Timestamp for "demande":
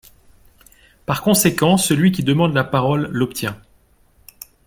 2.23-2.55